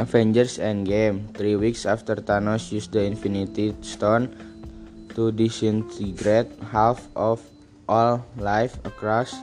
[0.00, 1.28] Avengers Endgame.
[1.36, 4.32] Three weeks after Thanos used the Infinity Stone
[5.12, 7.44] to disintegrate half of
[7.84, 9.36] all life across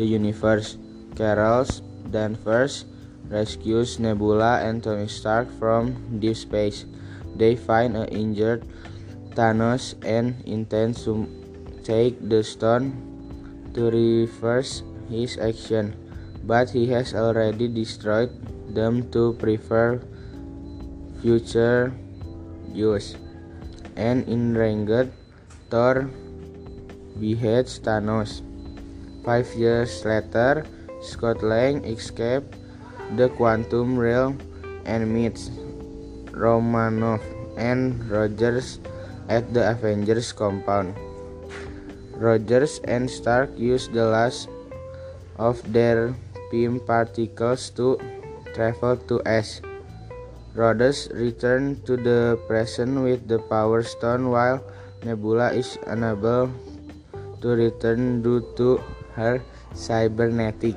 [0.00, 0.80] the universe,
[1.12, 1.68] Carol
[2.08, 2.88] Danvers
[3.28, 5.92] rescues Nebula and Tony Stark from
[6.24, 6.88] deep space.
[7.36, 8.64] They find an injured
[9.36, 11.28] Thanos and intend to
[11.84, 12.96] take the stone
[13.76, 15.92] to reverse his action,
[16.48, 18.32] but he has already destroyed
[18.74, 20.00] them to prepare
[21.20, 21.92] future
[22.72, 23.16] use.
[23.96, 25.12] An enraged
[25.70, 26.08] Thor
[27.20, 28.40] beheads Thanos.
[29.24, 30.66] Five years later,
[31.04, 32.56] Scott Lang escapes
[33.16, 34.40] the quantum realm
[34.84, 35.50] and meets
[36.32, 37.22] Romanoff
[37.56, 38.80] and Rogers
[39.28, 40.96] at the Avengers compound.
[42.16, 44.48] Rogers and Stark use the last
[45.36, 46.14] of their
[46.50, 47.98] Pym particles to
[48.54, 49.60] travel to Ash.
[50.54, 54.60] Rhodes returns to the present with the Power Stone while
[55.04, 56.52] Nebula is unable
[57.40, 58.78] to return due to
[59.16, 59.40] her
[59.74, 60.76] cybernetic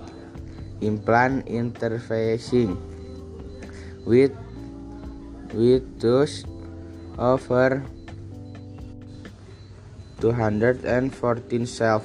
[0.80, 2.80] implant interfacing
[4.08, 4.32] with
[5.52, 6.48] with those
[7.20, 7.84] of her
[10.20, 12.04] 214 self.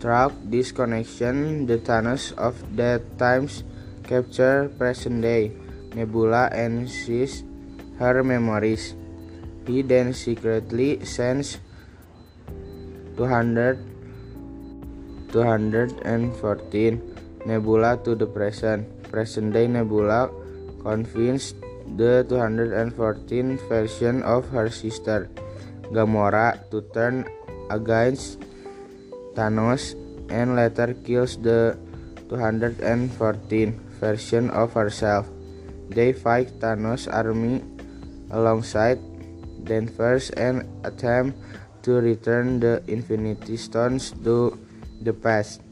[0.00, 3.64] Through this connection, the Thanos of that times
[4.04, 5.52] capture present day
[5.94, 7.42] Nebula and sees
[7.98, 8.94] her memories.
[9.66, 11.58] He then secretly sends
[13.16, 13.78] 200
[15.34, 17.02] 214
[17.46, 18.86] Nebula to the present.
[19.10, 20.30] Present day Nebula
[20.82, 21.56] convinced
[21.96, 25.30] the 214 version of her sister
[25.90, 27.26] Gamora to turn
[27.70, 28.40] against
[29.34, 29.94] Thanos
[30.30, 31.76] and later kills the
[32.28, 33.74] 214
[34.04, 35.24] version of herself.
[35.88, 37.64] They fight Thanos' army
[38.28, 39.00] alongside
[39.64, 41.40] Danvers and attempt
[41.88, 44.60] to return the Infinity Stones to
[45.00, 45.64] the past.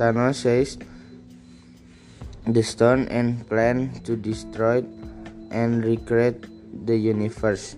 [0.00, 0.80] Thanos says
[2.48, 4.80] the stone and plan to destroy
[5.52, 6.48] and recreate
[6.88, 7.76] the universe.